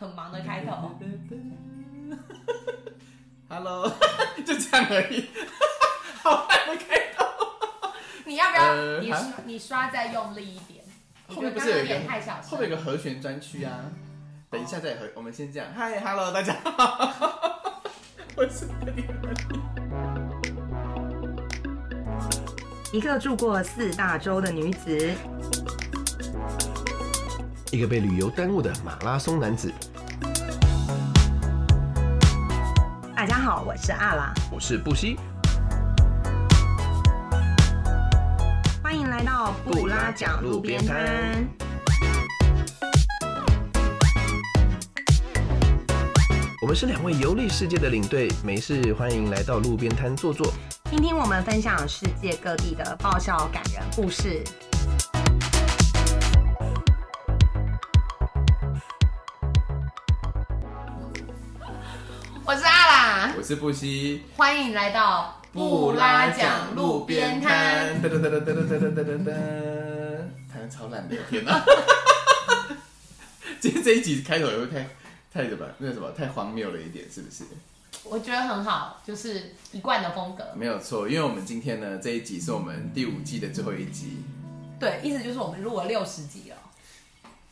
[0.00, 0.98] 很忙的开头。
[3.50, 3.86] Hello，
[4.46, 5.26] 就这样而已，
[6.24, 7.26] 好烂的开头。
[8.24, 8.98] 你要不要？
[9.00, 10.82] 你刷你刷再用力一点。
[11.28, 12.44] 我后面不是有一个点太小声。
[12.50, 13.78] 后面有个和弦专区啊，
[14.48, 15.68] 等一下再和，我们先这样。
[15.76, 17.70] 嗨，Hello，大家好，
[18.36, 19.04] 我是李
[22.90, 25.14] 一个住过四大洲的女子，
[27.70, 29.69] 一个被旅游耽误的马拉松男子。
[33.70, 35.16] 我是阿拉，我是布西，
[38.82, 41.48] 欢迎来到布拉讲路边摊。
[46.60, 50.52] 我们是两位游历世界的领队，没事欢迎来到路边摊坐坐。
[50.90, 54.42] 听听我们分享世界各地的爆笑感人故事。
[63.40, 67.98] 我是布西，欢迎来到布拉讲路边摊。
[68.02, 69.32] 噔噔噔噔噔噔噔噔噔噔，
[70.52, 71.64] 弹的超烂的，天哪！
[73.58, 74.86] 今天这一集开头也会太
[75.32, 77.44] 太什么那什么太荒谬了一点，是不是？
[78.04, 80.44] 我觉得很好，就是一贯的风格。
[80.54, 84.22] 没有错，因为我们今天呢这一集是我们第五季的最后一集。
[84.78, 86.56] 对，意思就是我们录了六十集了。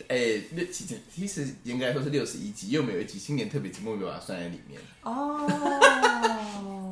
[0.09, 0.17] 哎，
[0.53, 5.47] 六其实其实严格来说是六十一集，因为我们有一集新年特别节目没有把它算在里面，哦，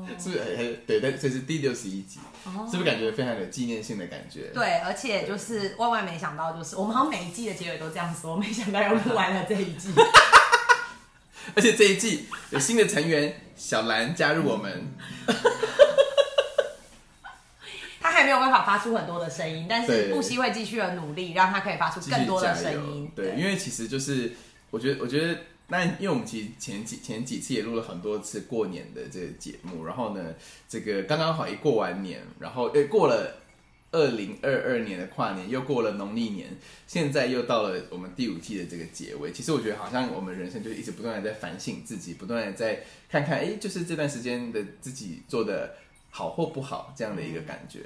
[0.20, 0.80] 是不是？
[0.86, 2.20] 对，但这是第六十一集，
[2.70, 4.50] 是不是感觉非常有纪念性的感觉？
[4.52, 9.90] 对，而且就是万万没想到，就是我们好像每一季的结尾都这样说，没想到又录完了这一季。
[11.54, 14.92] 而且这一季有新的成员小兰加入我们，
[18.26, 23.10] 没有办法发出很多的声音，但是对布希会继续的努力，让他可以发出更多的声音。。
[23.14, 24.32] 对，因为其实就是
[24.70, 25.38] 我觉得，我觉得
[25.68, 30.34] 那因为我们其实前几前几次也录了很多次过年的这个节目，然后呢，
[30.68, 33.42] 这个刚刚好一过完年，然后诶过了。
[33.92, 36.48] 二零二二年的跨年又过了农历年，
[36.86, 39.32] 现在又到了我们第五季的这个结尾。
[39.32, 45.76] 其实我觉得好像我们人生就是一直不断的在反省自己，不断的在看看，哎，就是这段时间的自己做的
[46.10, 47.80] 好或不好这样的一个感觉。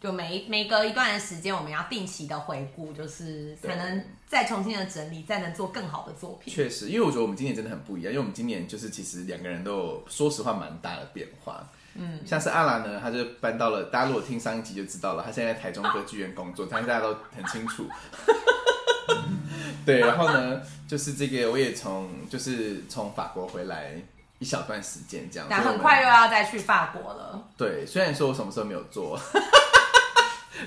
[0.00, 6.52] 就每每隔一段的时间，我们要定期的回顾，就是才能再重新的整理，再能做更好的作品。
[6.52, 11.68] 确实，因为我觉得我们今年真的很不一样，因为我们今年就是其实两个人都有说实话蛮大的变化。
[11.94, 17.84] 嗯，像是阿拉呢，他就搬到了，大家如果听上一集就知道了，他现在在台中歌剧院工作， 相信大家都很清楚。
[19.84, 23.94] 对，然后呢，就是这个我也从就是从法国回来
[24.38, 27.48] 一小段时间这样，但所以我们很快又要再去法国了。
[27.56, 29.18] 对，虽然说我什么时候没有做，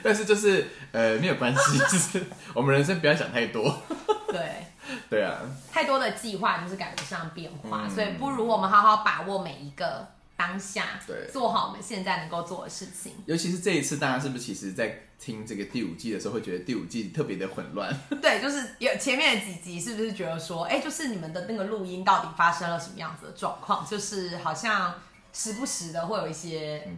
[0.04, 3.82] 但是就是呃没有关系， 就是我们人生不要想太多。
[4.28, 4.66] 对，
[5.10, 5.40] 对啊，
[5.72, 10.08] 太多的计划就是赶不上变化，嗯所以不如我们好好把握每一个
[10.38, 13.14] 当下，对做好我们现在能够做的事情。
[13.26, 17.94] 尤其是这一次，大家是不是其实在听这个第五季的时候，会觉得第五季特别的混乱？
[18.22, 23.86] 对，就是有前面的几集，是不是觉得说，哎、就是你们的那个录音到底发生了什么样子的状况？
[23.86, 24.96] 就是好像
[25.34, 26.98] 时不时的会有一些，嗯，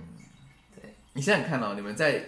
[0.75, 2.23] 对你想想看哦，你们在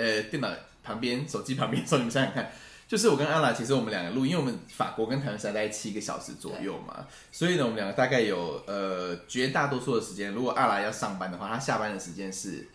[0.00, 0.48] 呃电脑
[0.82, 2.50] 旁边、手机旁边的时候， 你们想想看，
[2.88, 12.66] 就是我跟阿拉，其实我们两个录音，因为我们法国跟台湾是在大概七个小时左右嘛，所以呢，我们两个大概有呃绝大多数的时间，如果阿拉要上班的话，他下班的时间是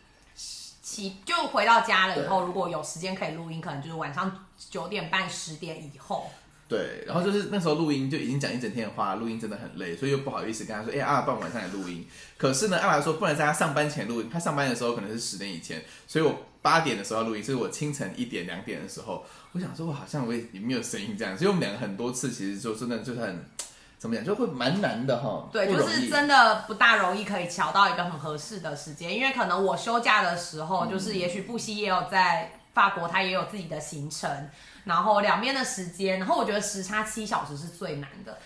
[0.82, 6.30] 起就回到家了以后，如果有时间可以录音，可能就是晚上九点半、十点以后。
[6.68, 12.08] 对，然后就是那时候录音就已经讲一整天的话，录音真的很累，所以又不好意思跟他说，哎、阿拉，不然晚上来录音。
[12.38, 16.36] 可是呢，阿拉说不能在他上班前录音，他上班的时候可能是十点以前，所以我
[16.66, 23.46] 八点的时候要录音，所以我清晨一点、两点的时候，我想说，我好像我也没有声音这样，所以我们两个很多次其实就真的就是很
[24.00, 34.50] 怎么讲，就会蛮难的哈，对，就是真的不大容易可以瞧到一个很合适的时间，因为可能我休假的时候，就是也许布希也有在法国，他也有自己的行程，
[34.86, 38.40] 然后两边的时间，然后我觉得时差七小时是最难的，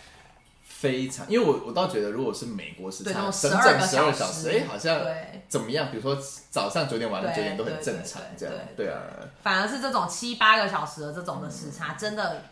[0.79, 5.91] 非常，因为我我倒觉得如果是美国时，差，整整十二小小时，哎、好像对，怎么样？
[5.91, 6.17] 比如说
[6.49, 9.01] 早上九点晚上九点都很正常，这样对对啊。
[9.43, 12.43] 反而是这种七八个小时的这种的时差，真的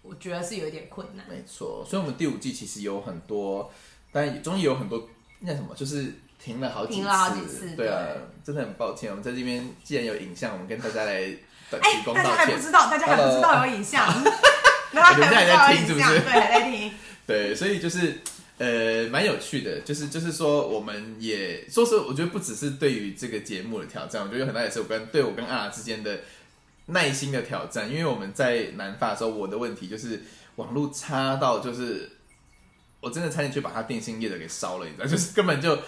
[0.00, 1.26] 我觉得是有一点困难。
[1.28, 3.70] 没错，所以我们第五季其实有很多，
[4.10, 5.06] 但也终于有很多
[5.40, 8.16] 那什么，就是停了好几次，停了好几次对啊对，
[8.46, 12.58] 真的很抱歉，我们在这边既然有影像，我们跟大家来提哎、供道歉大家还不。
[12.62, 14.06] 知道，大家还不知道有影像，
[14.94, 16.92] 大家还在听是不是 对，还在听。
[17.26, 18.20] 对，所以就是
[18.58, 26.20] 呃，蛮有趣的，就是就是说，我们也说实，我觉得不只是对于这个节目的挑战，我觉得有很大也是我跟对我跟阿拉之间的
[26.86, 30.22] 耐心的挑战，因为我们在南法的时候，我的问题就是
[30.56, 32.10] 网络差到就是
[33.00, 35.78] 我真的差点去把他电信业的给烧了，你知道，就是根本就。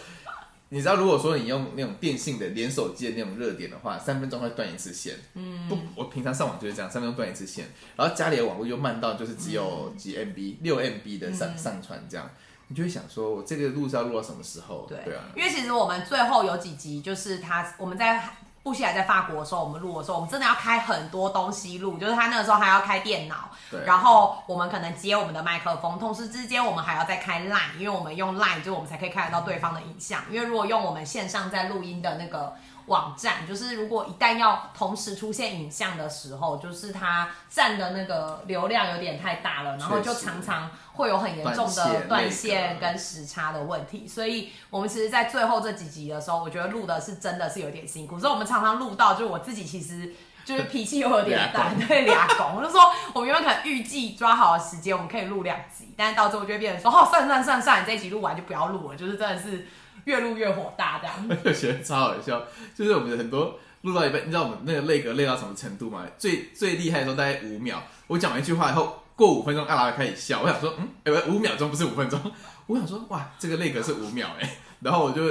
[0.68, 5.14] 你知道，如果说你用那种电信的连手机的那种热点的话，三分钟会断一次线。
[5.34, 7.66] 嗯，不，我平常上网就是这样，三分钟断一次线。
[7.94, 12.28] 然后家里的网络又慢到就是只有几 MB、六 MB 的上上传这样，
[12.66, 14.86] 你就会想说，我这个录是要录到什么时候？
[14.88, 18.28] 对对啊，因为其实我们最后有几集，就是他我们在
[18.66, 23.48] 布希还在法国的时候，我们录的时候，我们真的要开很多东西录，就是他那个时候还要开电脑，
[23.84, 32.54] 然后我们可能接我们的麦克风，同时之间我们还要再开 Line，因为我们用 Line 就我们才可以看得到对方的影像，因为如果用我们线上在录音的那个。
[32.86, 44.06] 网站就是，如果一旦要同时出现影像的时候，就是它占的那个流量有点太大了，然后就常常会有很严重的断那线跟时差的问题。
[44.08, 50.14] 所以我们其实，在最后这几集的时候，我觉得录的是真的是有点辛苦，所以我们常常录到，就是我自己其实。
[50.46, 52.80] 就是脾气又有点大，对俩拱，我就说
[53.12, 59.66] 我们原本可能预计抓好的时间，我们可以录两集，但是到最后就会变成说，哦，算算算算，你这一集录完就不要录了，就是真的是
[60.06, 61.14] 越录越火大这样。
[61.30, 62.42] 我就觉得超好笑，
[62.74, 66.04] 就是我们的很多录到一半，你知道我们那个累格累到什么程度吗？
[66.18, 67.76] 最最厉害的时候大概五秒，
[68.06, 72.20] 我讲完一句话以后，过五分钟阿拉开始笑，我想说，嗯，哎、不，五秒钟不是五分钟，
[72.66, 75.22] 我想说，哇，这个累格是五秒哎、然后我就，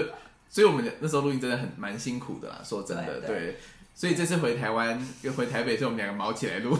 [0.49, 3.59] 所以我们那时候录音真的很蛮辛苦的啦，说真的，对对。
[3.97, 6.77] 所以这次回台湾又回台北，是我们两个毛起来录。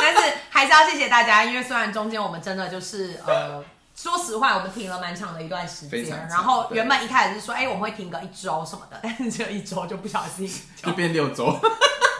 [0.00, 3.62] 但是还是要谢谢大家，因为虽然中间我们真的就是呃，
[3.94, 11.58] 说实话，我们停了蛮长的一段时间，非常长然后对原本一开始是说，哎、我们会停个一周什么的，但是这一周就不小心就就变六周，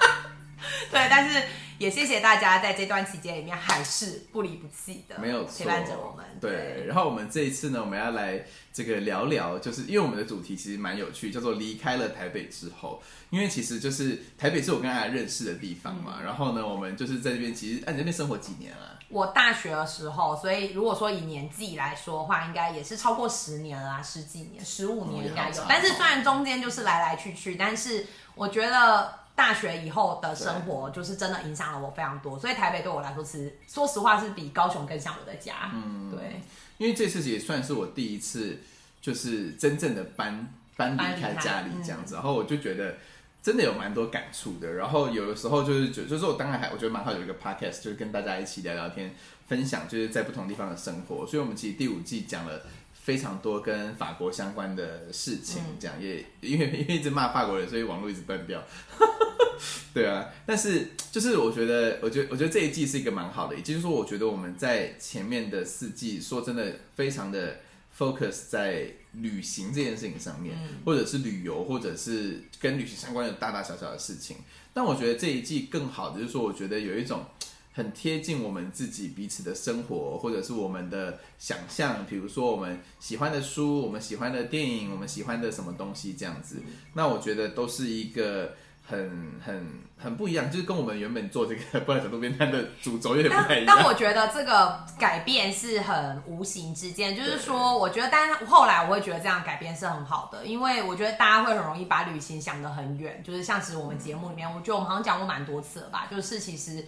[0.92, 1.42] 对，但是
[1.78, 6.24] 也谢谢大家在这段期间里面还是不离不弃的没有错陪伴着我们。
[6.40, 13.02] 对，然后我们这一次呢，我们要来这个聊聊，就是因为我们的主题其实蛮有趣，叫做离开了台北之后。
[13.30, 18.98] 因为其实就是台北是我跟大家认识的地方嘛，然后呢，我们就是在这边，其实哎，你这边生活几年了？
[19.12, 25.62] 我大学的时候，所以如果说以年纪来说的话，应该也是超过十年了啦，十几年、十五年应该有。
[25.68, 32.38] 但是虽然中间就是来来去去，但是我觉得大学以后的生活就是真的影响了我非常多。
[32.38, 35.70] 所以台北对我来说，其实说实话是比高雄更像我的家。
[35.74, 36.40] 嗯，对，
[36.78, 38.60] 因为这次也算是我第一次，
[39.00, 42.96] 就是真正的搬搬搬离开家里嗯这样子，然后我就觉得。
[43.42, 49.12] 真的有蛮多感触的，然后有的时候就是觉，就是我当然还我觉得蛮好有一个 podcast，就是跟大家一起聊聊天，
[49.48, 51.26] 分享就是在不同地方的生活。
[51.26, 52.62] 所以我们其实第五季讲了
[52.92, 58.62] 非常多跟法国相关的事情，嗯这样也 因为因为一直骂法国人，所以网络一直断掉。
[59.92, 67.58] 对啊，但是就是我觉得，我觉得我觉得这一季是一个蛮好的，也就是说，我觉得我们在前面的四季，说真的，非常的
[67.96, 74.38] focus 在旅行这件事情上面，或者是旅游，或者是跟旅行相关的大大小小的事情。
[74.72, 77.26] 但我觉得这一季更好的就是说，我觉得有一种
[77.74, 86.62] 很贴近我们自己彼此的生活，或者是我们的想象，比如说我们喜欢的书，我们喜欢的电影，我们喜欢的什么东西这样子。
[86.94, 93.66] 那我觉得都是一个很很很不一样，就是跟我们原本做这个 不然走路边摊的主轴有点不太一样。
[93.66, 106.84] 但但我觉得这个改变是很无形之间，就是说，我觉得，但是后来我会觉得这样改变是很好的，因为我觉得大家会很容易把旅行想得很远，就是像其实我们节目里面，我觉得我们好像讲过蛮多次了吧，就是其实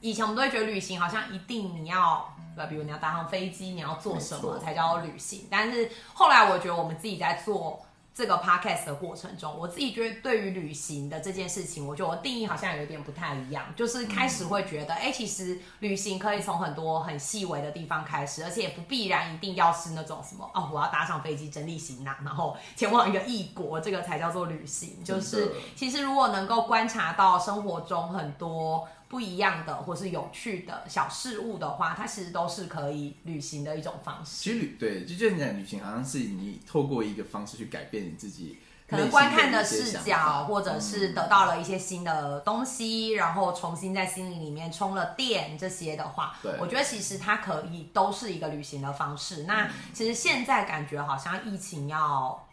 [0.00, 7.85] 以前我们都会觉得旅行好像一定你要，呃，比如你要搭上飞机，你要做什么才叫做旅行，但是后来我觉得我们自己在做。
[8.16, 25.04] 这个 podcast 的过程中，我自己觉得对于旅行的这件事情，我觉得我定义好像有点不太一样，就是开始会觉得，哎、其实旅行可以从很多很细微的地方开始，而且也不必然一定要是那种什么哦，我要搭上飞机整理行囊，然后前往一个异国，这个才叫做旅行。
[25.04, 34.42] 就是其实如果能够观察到生活中很多不一样的或是有趣的小事物的话，它其实都是可以旅行的一种方式。
[34.42, 38.58] 其实旅对，就就你讲旅行，好像是你透过一个方式去改变你自己
[38.88, 49.44] 可能观看的视角，或者是得到了一些新的东西，然后重新在心灵里面充了电，这些的话对，我觉得其实它可以都是一个旅行的方式。
[49.44, 52.45] 那其实现在感觉好像疫情要。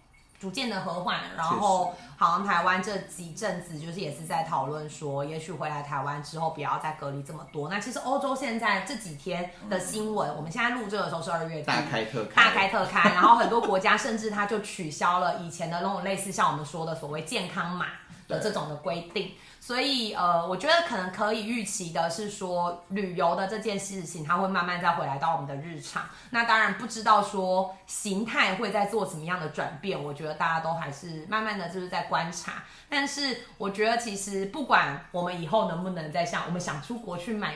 [0.43, 7.69] 逐渐的和缓，然后好像台湾这几阵子就是也是在讨论说，也许回来台湾之后不要再隔离这么多。
[7.69, 17.85] 那其实欧洲现在这几天的新闻，我们现在录这个的时候是二月底，大开特开，大开特开，然后很多国家甚至它就取消了以前的那种类似像我们说的所谓健康码
[18.27, 19.31] 的这种的规定。
[19.65, 26.03] 所以呃，我觉得可能可以预期的是说，旅游的这件事情它会慢慢再回来到我们的日常。
[26.31, 32.61] 那当然不知道说形态会在做什么样的转变，我觉得大家都还是慢慢的就是在观察。
[32.89, 37.55] 但是我觉得其实不管我们以后能不能再像我们想出国去买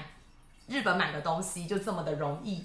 [0.68, 2.64] 日本买的东西就这么的容易。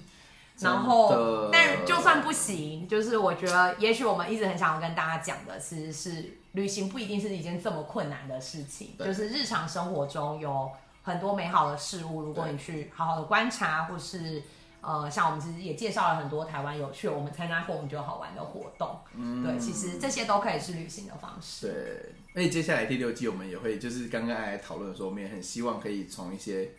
[0.59, 10.71] 然后，但就算不行，就是我觉得，也许我们一直很想要跟大家讲的，其实是旅行不一定是一件这么困难的事情，就是日常生活中有
[11.03, 14.41] 很多美好的事物，如果你去好好的观察，或是
[14.81, 18.99] 呃，像我们其实也介绍了很多台湾有趣的，我们参加过我们觉得好玩的活动，
[19.43, 21.67] 对，其实这些都可以是旅行的方式。
[21.67, 26.71] 对，而且接下来第六季我们也会，就是刚刚来讨论的时候，我们也很希望可以从一些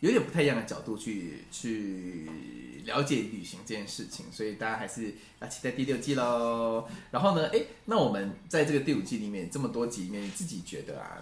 [0.00, 6.86] 有点不太一样的角度去去了解旅行这件事情，所以大家还是要期待第六季喽。
[7.10, 11.18] 然后呢，哎，那我们在这个第五季里面这么多集里面，你自己觉得啊，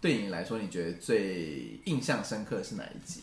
[0.00, 3.22] 对你来说，你觉得最印象深刻的是哪一集？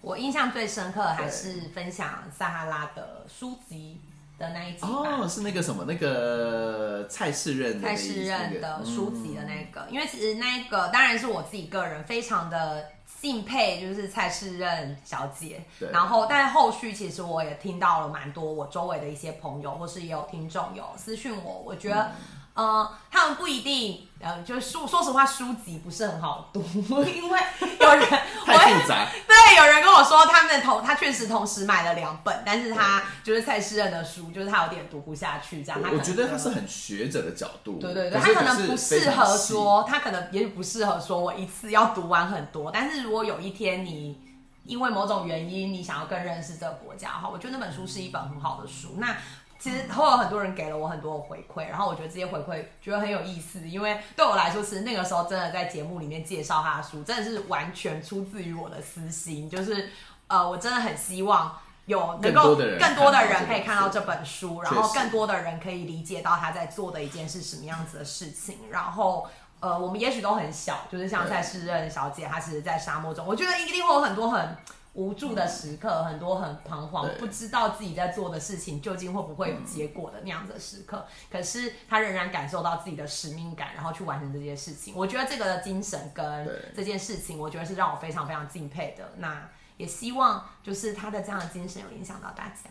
[0.00, 4.00] 我印象最深刻的还是分享撒哈拉的书籍
[4.36, 4.80] 的那一集。
[4.82, 15.62] 哦，是那个什么，那个蔡世任蔡世任的书籍的那个，因为其实那一个当然是我自己个人非常的敬佩，就是蔡世任小姐。
[15.92, 22.10] 然后，但是后续其实我也听到了蛮多我周围的一些朋友，或是也有听众有私讯我，我觉得。
[22.54, 26.62] 嗯呃，他们不一定，呃，就是书，说实话，书籍不是很好读，
[27.04, 27.40] 因为
[27.80, 28.08] 有人，
[28.46, 35.80] 我太复杂，对，有人跟我说，他们同他确实同时买了两本，但是他就是蔡诗任的书，就是他有点读不下去，这样。
[35.82, 44.20] 我觉得他是很学者的角度，对对对，他可能不适合说，他可能也许不适合说我一次要读完很多，但是如果有一天你
[44.64, 48.96] 因为某种原因你想要更认识这个国家的话，我觉得那本书是一本很好的书。
[48.98, 49.16] 那
[49.62, 59.88] 其实后有很多人给了我很多的回馈，然后我觉得这些回馈觉得很有意思，因为对我来说，其实那个时候真的在节目里面介绍他的书，真的是完全出自于我的私心，就是
[60.26, 61.56] 呃，我真的很希望。
[61.86, 69.26] 有能够更多的人可以看到书这本书，然后更多的人可以理解到他在做的一件是什么样子的事情，然后。
[69.58, 74.56] 呃，我们也许都很小，就是像对蔡诗任小姐，她其实，在沙漠中，我觉得一定会有很多很
[74.94, 81.06] 无助的时刻，很多很彷徨，不知道自己在做的事情究竟会不会有结果的那样子的时刻。
[81.30, 84.94] 可是他仍然感受到自己的使命感，然后去完成这件事情。
[84.94, 86.46] 我觉得这个精神跟
[86.76, 89.12] 这件事情，我觉得是让我非常非常敬佩的。
[89.16, 92.70] 那也希望就是他的这样的精神有影响到大家，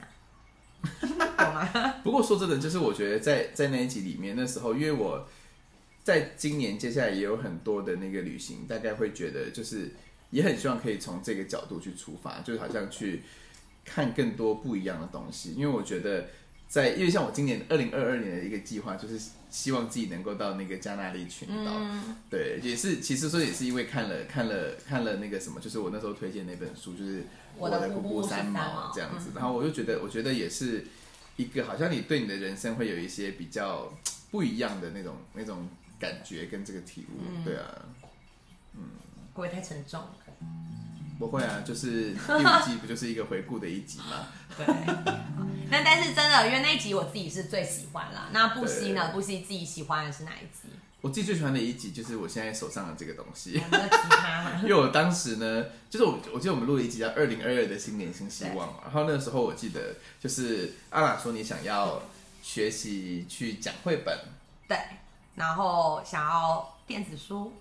[1.44, 1.68] 懂吗？
[2.04, 5.28] 不过说真的，就是我觉得在在那一集里面，那时候因为我
[6.04, 9.96] 在今年接下来也有很多的那个旅行，大概会觉得就是
[10.32, 13.22] 也很希望可以从这个角度去出发，就是好像去
[13.86, 15.54] 看更多不一样的东西。
[15.54, 16.28] 因为我觉得
[16.68, 19.20] 在，因为像我今年二零二二年的一个计划，就是
[19.50, 21.74] 希望自己能够到那个加那利群岛。
[21.76, 27.24] 嗯，对，也是，其实说也是因为看了看了看了那个什么，就是我那时候推荐那本书，就是
[27.58, 29.32] 我的的姑姑三毛这样子。
[29.32, 30.86] 嗯，然后我就觉得，我觉得也是
[31.36, 33.92] 一个好像你对你的人生会有一些比较
[34.32, 35.68] 不一样的那种那种
[36.00, 37.44] 感觉跟这个体悟，嗯。
[37.44, 37.86] 对啊，
[38.76, 38.84] 嗯。
[39.34, 39.98] 不会太沉重？
[40.00, 40.16] 了？
[41.22, 44.66] 不会啊，就是第五季不就是一个回顾的一集嘛， 对，
[45.70, 48.30] 那但是真的，因为那一集我自己是最喜欢啦。
[48.32, 49.10] 那布西呢？
[49.10, 50.74] 对布西自己喜欢的是哪一集？
[51.02, 53.54] 我自己最喜欢的一集就是我现在手上的这个东西。
[54.64, 62.02] 因为我当时呢，就是我我记得我们录了一集叫《二零二二的新年新希望》嘛，然后那个时候我记得就是阿娜说你想要
[62.42, 64.18] 学习去讲绘本，
[64.68, 64.78] 对，
[65.36, 67.54] 然后想要电子书，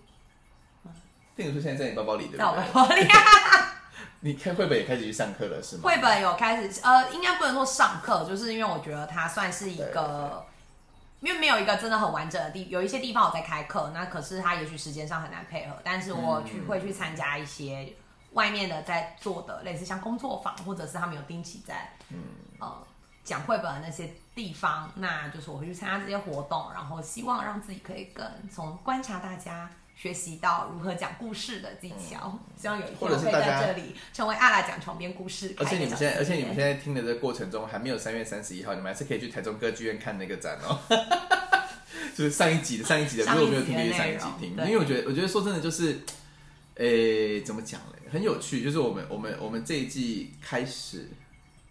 [1.40, 2.86] 电子书现在在你包包里对在我包？
[2.86, 3.08] 包里。
[4.22, 5.82] 你看绘本也开始去上课了是吗？
[5.84, 10.44] 绘本有开始，呃，应该不能说上课，就是因为我觉得它算是一个，
[11.20, 17.94] 因为没有一个真的很完整的地，有一些地方我在开课，那可是它也许时间上很难配合，但是我去、嗯会去参加一些
[18.32, 22.18] 外面的在做的类似像工作坊，或者是他们有定期在，嗯
[22.58, 22.70] 呃，
[23.24, 29.70] 讲绘本的那些地方，那就是我会去参加这些活动，然后希望让自己可以更从观察大家。
[30.00, 35.54] 学习到如何讲故事的技巧，希望有一天嗯或者我可以是大家在这里成为阿拉讲床边故事。
[35.58, 40.80] 而且你们现在，而且你们现在在听的这个过程中还没有三月三十一号，你们还是可以去台中歌剧院看那个展哦。
[42.16, 46.00] 就是上一集的上一集的，如果没有听就去上一集听，因为我觉得我觉得说真的就是，
[46.76, 48.10] 诶、怎么讲嘞？
[48.10, 51.10] 很有趣，就是我们我们我们这一季开始，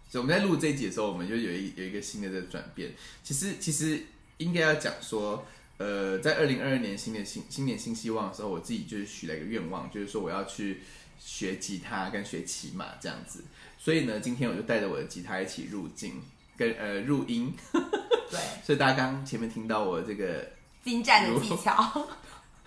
[0.08, 2.92] 就我们在录这一集的时候，我们就有一有一个新的这个转变。
[3.24, 4.00] 其实其实
[4.36, 5.44] 应该要讲说，
[5.80, 10.82] 呃，在二零二二年新的新新年新希望的时候，我自己就是许了一个愿望，就是说我要去
[11.18, 13.42] 学吉他跟学骑马这样子。
[13.78, 16.22] 所以呢，今天我就带着我的吉他一起入境
[16.54, 20.52] 跟呃入音，对 所以大家刚刚前面听到我这个
[20.84, 22.06] 精湛的技巧，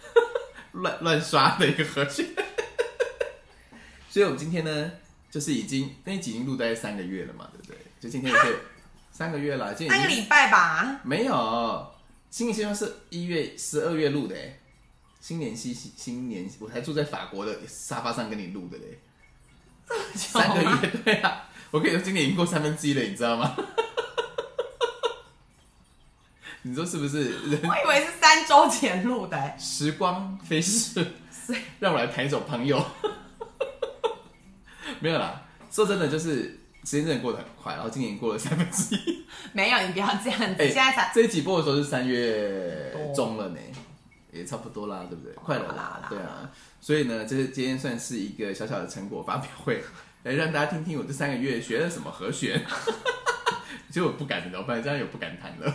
[0.74, 2.26] 乱乱刷的一个和弦。
[4.10, 4.92] 所以我们今天呢，
[5.30, 7.78] 就是已经那一集已经录大概三个月了嘛，对不对？
[8.00, 8.60] 就今天也是
[9.12, 11.00] 三个月了，今天礼拜吧。
[11.04, 11.94] 没有
[12.34, 14.58] 新年希望是一月十二月录的哎，
[15.22, 19.00] 新年新新年我还住在法国的沙发上跟你录的嘞。
[20.16, 23.56] 三个月，对啊，我跟你说，今年已经过三分之一了，你知道吗？
[26.64, 27.38] 你说是不是？
[27.70, 31.06] 我以为是三周前录的、欸，时光飞逝，
[31.80, 32.80] 让我来谈一首《朋友》。
[35.00, 39.24] 没有啦，说真的，就是时间真的过得很快，然后今年过了三分之一。
[39.54, 43.60] 没有，你不要这样子， 哎现在才这一集播的时候是三月中了呢，
[44.32, 45.34] 也差不多啦，对不对？
[45.34, 46.52] 快了啦啦对啊。
[46.82, 49.82] 所以呢，这是今天算是一个小小的成果发表会，
[50.24, 52.62] 来让大家听听我这三个月学了什么和弦。
[53.88, 54.82] 其实我不敢怎么办？
[54.84, 55.74] 这样也不敢弹了。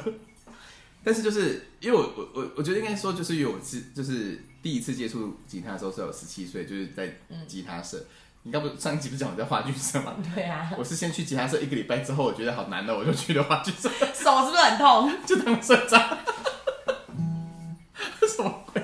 [1.04, 8.04] 但是就是因为我我我我觉得应该说就是因为我是就是第一次接触吉他的时候是有十七岁，就是在吉他社。
[8.48, 10.16] 你刚不上一集不是讲我在话剧社吗？
[10.34, 13.90] 对啊，我是先去吉他社一个礼拜之后，我觉得好难哦，我就去了话剧社。
[14.14, 15.12] 手是不是很痛？
[15.26, 16.16] 就当社长，
[18.26, 18.82] 什么鬼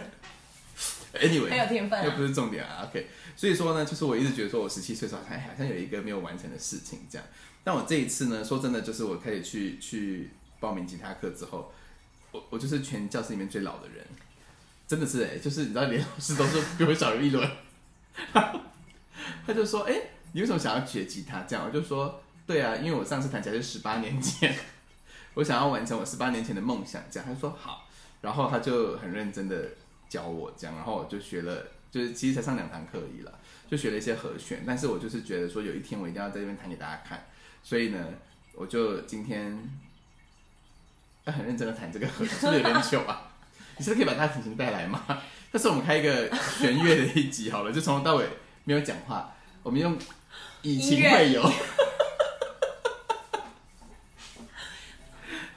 [1.19, 2.87] ？Anyway，很有天分啊又不是重点啊。
[2.87, 7.27] OK，所以说呢，就是我一直觉得说我十七岁的时候还好像有一个没有完成的事情这样。
[7.65, 10.31] 但我这一次呢，说真的，就是我开始去去
[10.61, 11.73] 报名吉他课之后，
[12.33, 14.05] 我我就是全教室里面最老的人，
[14.87, 17.51] 真的是哎、就是你知道，连老师都是比我小一轮。
[19.47, 19.95] 他就说：“哎、
[20.33, 24.55] 你为什么想要学吉他？”这样我就说：“对啊，因为我上次弹起来是十八年前。
[25.35, 27.89] ”我想要完成我十八年前的梦想，这样他就说好，
[28.21, 29.69] 然后他就很认真的
[30.09, 33.33] 教我这样，然后我就学了，就是其实才上两堂课而已啦，
[33.69, 37.27] 就学了一些和弦，但是我就是觉得说有一天我一定要在这边弹给大家看，
[37.65, 37.99] 所以呢，
[38.55, 39.59] 我就今天
[41.25, 43.33] 要很认真的弹这个和弦，是不是有点久啊？
[43.77, 45.05] 你是不是可以把大提琴带来吗？
[45.51, 48.29] 但是我们开一个弦乐的一集好了，就从头到尾
[48.65, 49.97] 没有讲话，我们用
[50.63, 51.51] 以情会友，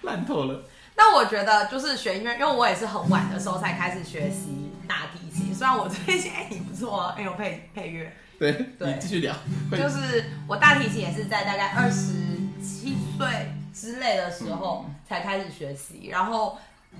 [0.02, 0.64] 烂透了。
[0.96, 5.56] 那我觉得就是学音乐，因为我也是很晚的时候才开始学习大提琴。
[5.56, 9.34] 虽然我最近哎你不错哦，哎呦配配乐，对，对你继续聊。
[9.72, 12.14] 就是我大提琴也是在大概二十
[12.62, 16.58] 七岁之类的时候嗯才开始学习，然后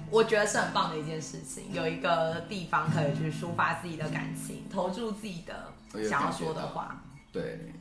[0.10, 7.04] 我觉得是很棒的一件事情，有一个地方可以去抒发自己的感情，投注自己的想要说的话。
[7.32, 7.72] 对，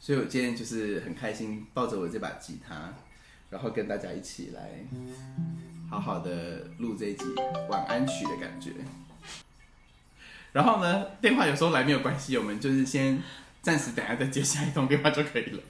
[0.00, 2.92] 所以我今天就是很开心，抱着我这把吉他，
[3.50, 4.84] 然后跟大家一起来
[5.90, 7.24] 好好的录这一集
[7.68, 8.72] 晚安曲的感觉。
[10.52, 13.22] 然后呢，电话有时候来没有关系，我们就是先
[13.62, 15.62] 暂时等一下再接下一通电话就可以了。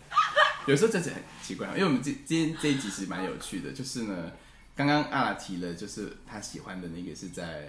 [0.66, 4.32] 有时候真的很奇怪，因为我们这今天这一集其实蛮有趣的，就是呢，
[4.74, 7.68] 刚刚阿拉提了，就是他喜欢的那个是在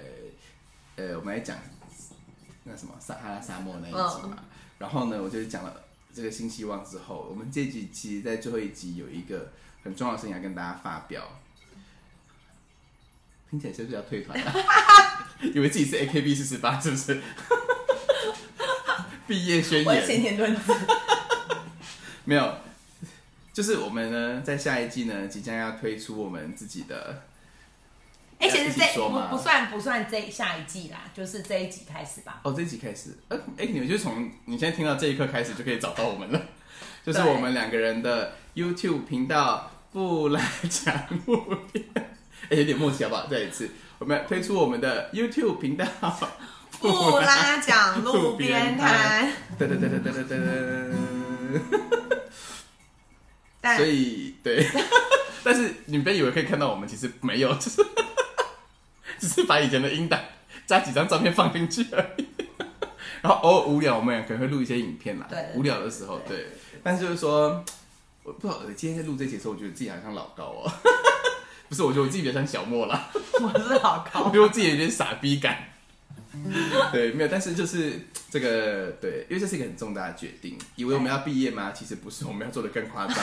[0.96, 1.58] 呃，我们来讲
[2.64, 4.38] 那什么撒哈拉沙漠那一集嘛。
[4.78, 9.52] 然后呢，我就讲了这个新希望之后，我们这一集其实在最后一集有一个
[9.84, 11.24] 很重要的事情要跟大家发表。
[13.50, 14.54] 听起来是不是要退团了、
[15.54, 17.22] 以为自己是 AKB 四十八是不是？
[19.28, 20.38] 毕业宣言
[22.26, 22.58] 没有，
[23.54, 27.24] 就是我们呢在下一季呢即将要推出我们自己的。
[28.44, 32.42] 哎、其要一起实这不不算不算这下一季啦，就是这一集开始吧。
[32.44, 36.42] 哦，这一集开始，呃，哎、你们就从你现在听到这一刻开始就可以找到我们了，
[37.06, 41.38] 就是我们两个人的 YouTube 频道布拉讲路
[41.72, 41.86] 边，
[42.50, 43.28] 哎、有点默契好不好？
[43.28, 45.86] 再一次，我们推出我们的 YouTube 频道
[46.80, 51.62] 布拉讲路边摊，噔噔噔噔噔噔噔。
[53.62, 54.68] 但所以对，
[55.46, 57.82] 但是你们别以为可以看到我们，其实没有，就是
[59.24, 60.20] 只是把以前的音档
[60.68, 62.28] 加几张照片放进去而已。
[63.22, 65.26] 然后偶尔无聊，我们也可能会录一些影片啦。
[65.30, 66.48] 对无聊的时候，对。
[66.84, 67.64] 但是就是说，
[68.24, 70.72] 我不知道今天在录这集的时候，我觉得自己好像老高哦。
[71.70, 75.70] 不是，我觉得我自己比较像小莫啦，我是老高我觉，得我自己有点傻逼感。
[76.92, 77.94] 对，没有，但是就是
[78.30, 80.58] 这个，对，因为这是一个很重大的决定。
[80.76, 81.72] 以为我们要毕业吗？
[81.72, 83.18] 其实不是，我们要做的更夸张。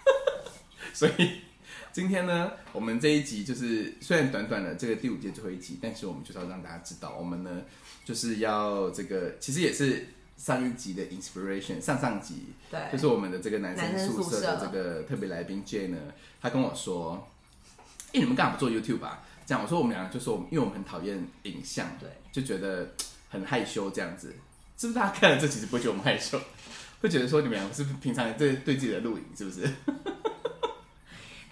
[0.94, 1.42] 所以
[1.92, 7.62] 今天呢，我们这一集就是虽然短短的这个第五届最后一集，但是我们就是要让大家知道，我们呢
[8.04, 15.98] 就是要这个，其实也是上一集的 inspiration，上上集对，就是我们的这个男生宿宿舍的这个特别来宾 J 呢，
[16.40, 17.28] 他跟我说
[18.14, 22.88] ：“哎、你们干嘛不做 YouTube 啊？”这样我说我们两个就说，因为我们很讨厌影像，对，就觉得
[23.28, 24.32] 很害羞这样子。
[24.78, 26.40] 是不是大家看了这其实不会觉得我们害羞，
[27.00, 29.68] 会觉得说你们两个是不是平常对对自己的录影是不是？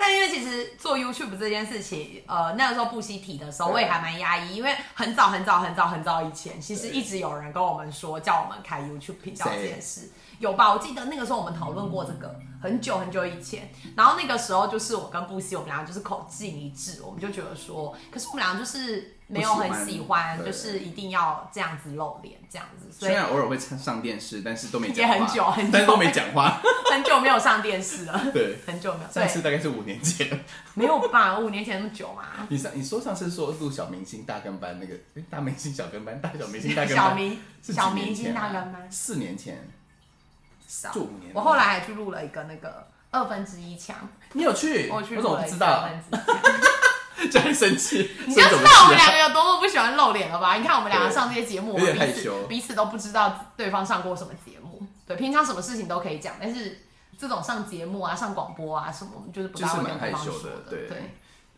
[0.00, 10.08] 但因为其实做 YouTube 这件事情，呃，那个时候布希提的时候，我也还蛮压抑，因为很早很早很早很早以前，其实一直有人跟我们说叫我们开 YouTube 频道这件事。
[10.38, 10.72] 有吧？
[10.72, 13.70] 我记得那个时候我们讨论过这个，很久很久以前。
[13.96, 26.60] 然后那个时候就是我跟布西，我们俩就是口径一致，我们就觉得说，可是我们俩就是没有很喜欢，就是一定要这样子露脸这样子，所以虽然偶尔会上电视，但是都没也，很久很久但是都没讲话。
[26.90, 29.10] 很久没有上电视了， 对，很久没有。
[29.12, 30.26] 上次，大概是五年前。
[30.72, 31.38] 没有吧？
[31.38, 32.46] 五年前那么久嘛？
[32.48, 39.68] 你上你说上次说录小明星大跟班那个，诶大明星小跟班，大小明星大跟班，小明小明星大跟班四年前，
[40.96, 43.96] 五年我后来还去录了一个那个二分之一强，
[44.32, 44.88] 你有去？
[44.92, 45.88] 我去怎录了一个么不知道二？
[45.88, 46.34] 分之一枪。
[47.30, 49.10] 这样 生气，你就知道我们两？
[49.12, 50.54] 个有多么不喜欢露脸了吧？
[50.54, 54.80] 你看我们两个上这些节目，我们彼此彼此都不知道对方上过什么节目。
[55.04, 56.80] 对，平常什么事情都可以讲，但是
[57.18, 61.10] 这种上节目啊、上广播啊什么，我们就是不大会跟对方说的，对对，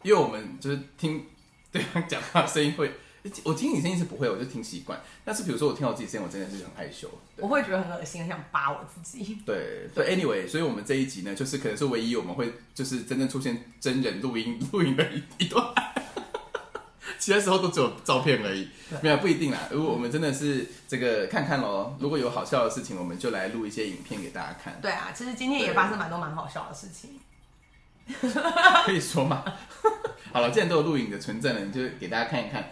[0.03, 1.27] 因为我们就是听
[1.71, 2.99] 对方讲话声音会，
[3.45, 4.99] 我听你声音是不会，我就听习惯。
[5.25, 7.09] 但是比如说我听到自己声音，我真的是很害羞。
[7.37, 9.39] 我会觉得很恶心，很想扒我自己。
[9.45, 15.65] 对对，anyway，所以我们这一集呢，就是可能是唯一我们会就是真正出现真人录音录音的一一段，
[17.19, 18.69] 其他时候都只有照片而已，
[19.03, 19.69] 没有不一定啦。
[19.71, 27.21] 如果我们真的是这个看看咯，如果有好笑的事情，我们就来录一些影片给大家看，对啊，其实今天也对发生蛮多蛮好笑的事情。
[28.87, 29.45] 可以说吗？
[30.33, 32.71] 好了，既然都有录影的存证了，你就给大家看一看。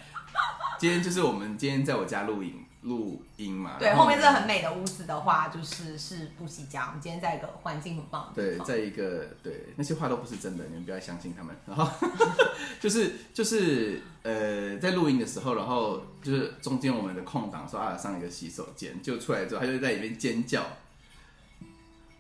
[0.79, 6.87] 今天就是我们今天在我家录影录音嘛，对，然后后面这个很美的屋子的话，就是是布西家。
[6.87, 8.67] 我们今天在一个环境很棒的地对，方。
[8.67, 11.55] 在一个对那些话都不是真的，你们不要相信他们。
[11.67, 11.89] 然后
[12.81, 20.65] 就是就是呃，在录音的时候，然后就是中间我们的空档说啊上一个洗手间，就出来之后，他就在里面尖叫，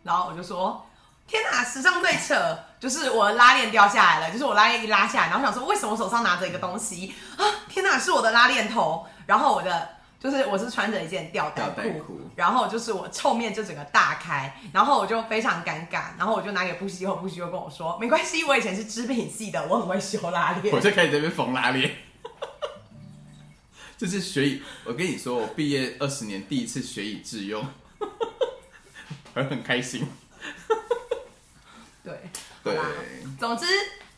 [0.02, 0.84] 然后我就说
[1.26, 2.34] ：“天哪，史上最扯！
[2.80, 7.44] 就是我的拉链掉下来了，就是我拉链一拉下来，然后想说为什么我手上拿着一个东西 啊？
[7.68, 9.06] 天哪，是我的拉链头！
[9.26, 9.88] 然后我的
[10.20, 20.80] 就是我是穿着一件吊带裤裤，然后就是我后面就整个大开，然后我就非常尴尬，然后我就拿给布希后，布希就跟我说：没关系，我以前是织品系的，我很会修拉链我。
[20.80, 21.94] 就开始在那边缝拉链。
[23.98, 27.66] 就是学以，我跟你说，我毕业二十年第一次学以致用，
[29.34, 30.06] 我 很开心。
[32.04, 32.30] 对，
[32.62, 32.76] 对
[33.38, 33.66] 总之。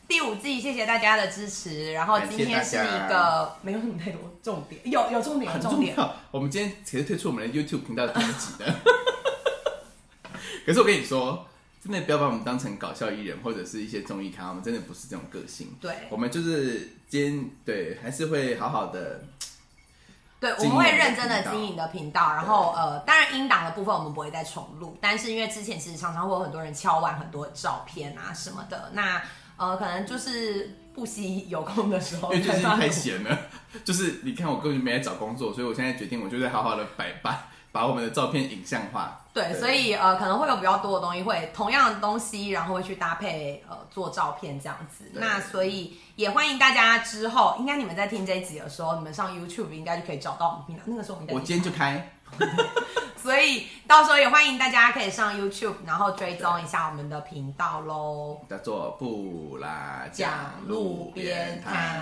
[0.07, 1.93] 第五季，谢谢大家的支持。
[1.93, 5.95] 然后今天是一个没有什么太多重点，有 有重点，有很重点。
[5.95, 6.09] 重。
[6.31, 8.75] 我们今天其实推出我们的 YouTube 频道第一集的，
[10.65, 11.47] 可是我跟你说，
[11.81, 15.73] 真的不要把我们当成搞笑艺人或者是一些综艺咖，我们真的不是这种个性。
[15.79, 19.23] 对我们就是今天对，还是会好好的。
[20.41, 29.21] 对，我们会认真的经营的频道，然后呃，当然音档的部分我们不会再重录，但是因为之前其实常常会有很多人敲完很多照片啊什么的，那
[29.55, 33.37] 呃，可能就是不惜有空的时候 因为最近太闲了，
[33.85, 37.37] 就是你看我根本就没在找工作，所以我现在决定，我就在好好的摆办
[37.71, 39.20] 把我们的照片影像化。
[39.33, 45.05] 对，所以呃，可能会有比较多的东西会同样的东西，然后会去搭配呃做照片这样子。
[45.13, 50.83] 那所以也欢迎大家之后，应该你们在听这一集的时候，你们上 YouTube 应该就可以找到我们频道。
[50.85, 52.11] 那个时候我今天就开，
[53.15, 58.37] 所以到时候也欢迎大家可以上 YouTube，然后追踪一下我们的频道喽。
[58.49, 60.29] 叫做布拉讲
[60.67, 62.01] 路边摊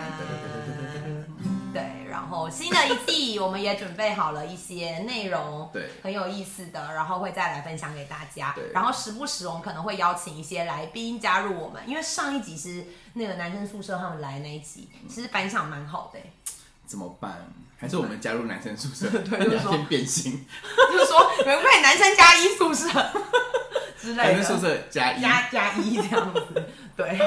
[1.73, 8.71] 对然后新的一季我们也准备好了一些内容对很有意思的然后会再来分享给大家对。
[8.73, 16.19] 然后时不时我们可能会邀请一些来宾加入我们因为上一集是那个男生宿舍他们来那一集其实反响蛮好的
[16.86, 17.32] 怎么办？
[17.77, 20.45] 还是我们加入男生宿舍 对男生变心
[20.91, 22.89] 就是说你可快男生加一宿舍
[24.01, 27.17] 之类的男生宿舍加一加加一这样子对。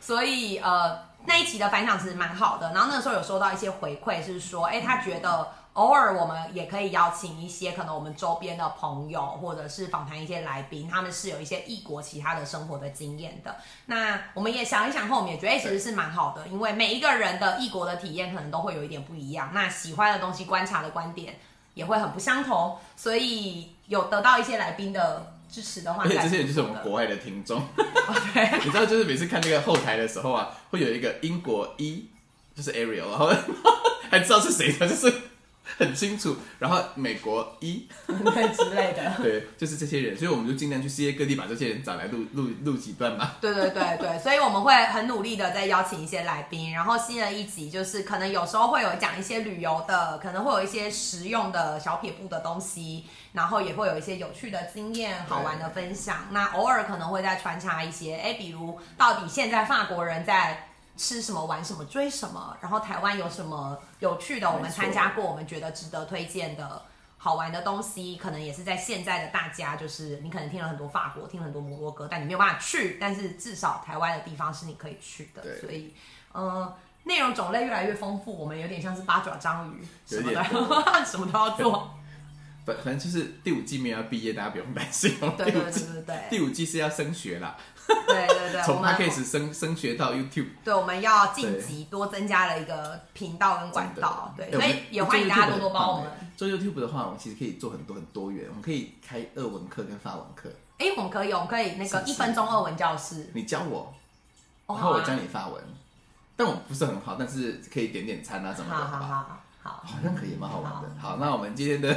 [0.00, 13.54] 所以呃那一期的反响其实蛮好的，然后那个时候有收到一些回馈，是说，哎，他觉得偶尔我们也可以邀请一些可能我们周边的朋友，或者是访谈一些来宾，他们是有一些异国其他的生活的经验的。
[13.86, 21.38] 那我们也想一想后，我们也觉得哎其实是蛮好的，因为每一个人的异国的体验可能都会有一点不一样，那喜欢的东西、观察的观点
[21.74, 27.60] 也会很不相同，所以有得到一些来宾的支持的话，而且这些人就是我们国外的听众。
[28.32, 28.58] 对。
[28.64, 32.04] 你知道，就是每次看那个后台的时候啊，会有一个英国一，
[32.54, 33.30] 就是 Ariel，然后
[34.10, 35.12] 还知道是谁的，就是
[35.80, 36.36] 很清楚。
[36.60, 39.12] 然后美国一，对之类的。
[39.20, 43.38] 对，就是这些人，所以我们就尽量去世界各地把这些人找来录录录几段吧。
[43.40, 56.26] 对对对对，所以我们会很努力的在邀请一些来宾，然后新的一集就是可能有时候会有讲一些旅游的，可能会有一些实用的小撇步的东西，然后也会有一些有趣的经验、好玩的分享。
[56.30, 60.66] 那偶尔可能会再穿插一些，哎，比如到底现在法国人在。
[61.00, 66.82] 吃什么、玩什么、追什么，然后台湾有什么有趣的，我们参加过，我们觉得值得推荐的
[67.16, 75.94] 好玩的东西，可能也是在现在的大家，就是你可能听了很多法国，听了很多摩洛哥，但你没有办法去，但是至少台湾的地方是你可以去的对，所以，
[76.32, 76.76] 呃。
[77.02, 80.44] 内容种类越来越丰富，我们有点像是八爪章鱼，什么的，
[81.06, 81.90] 什么都要做。
[82.66, 85.32] 反反正就是第五季没有要毕业，大家不用担心哦。
[85.34, 87.56] 对对对对对第五季是要升学啦，
[88.06, 90.48] 对 对对，我从们 podcast 升升学到 YouTube。
[90.64, 96.10] 对，我们要晋级，多增加了一个频道跟管道，对，所以也欢迎大家多多帮我们。
[96.36, 103.94] 做 YouTube 的话，我们其实可以做很多很多元，我们可以开二文课跟法文课，哎，我们可以，我们可以那个一分钟二文教室，你教我，
[104.66, 105.62] 哦然后我教你法文。
[106.36, 108.98] 但我不是很好，但是可以点点餐啊什么的，好？
[108.98, 110.88] 好好，好像可以，蛮好玩的。
[110.98, 111.94] 好，那我们今天的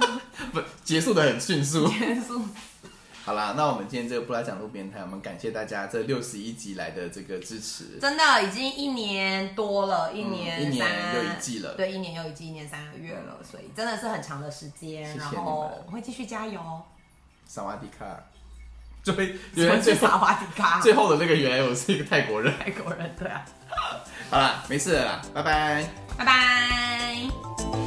[0.52, 1.88] 不结束的很迅速。
[1.88, 2.42] 结束。
[3.26, 7.98] 好啦，那我们今天这个布拉讲路边摊，我们感谢大家这六十一集来的这个支持。
[8.00, 15.18] 真的已经一年多了，一年、嗯一年又一季了对，一年又一季，一年三个月了，所以真的是很长的时间。
[15.18, 16.60] 然后我会继续加油。
[17.48, 18.16] 萨瓦迪卡，
[19.02, 20.80] 最原来最 萨瓦迪卡？
[20.80, 22.54] 最后的那个原来我是一个泰国人。
[22.60, 23.44] 泰国人，对啊。
[24.30, 25.84] 好啦，没事了啦，拜拜。
[26.16, 27.85] 拜拜。